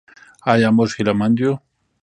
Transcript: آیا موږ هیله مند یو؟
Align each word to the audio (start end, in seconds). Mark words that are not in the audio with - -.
آیا 0.51 0.69
موږ 0.77 0.89
هیله 0.97 1.13
مند 1.19 1.37
یو؟ 1.43 1.53